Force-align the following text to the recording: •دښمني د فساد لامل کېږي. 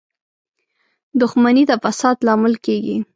•دښمني 1.19 1.63
د 1.67 1.71
فساد 1.83 2.17
لامل 2.27 2.53
کېږي. 2.65 2.97